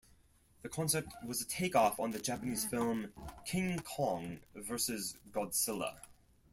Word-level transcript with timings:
The 0.63 0.67
concept 0.69 1.09
was 1.23 1.41
a 1.41 1.45
take-off 1.45 1.99
on 1.99 2.09
the 2.09 2.17
Japanese 2.17 2.65
film, 2.65 3.13
King 3.45 3.77
Kong 3.83 4.39
Versus 4.55 5.15
Godzilla. 5.29 5.99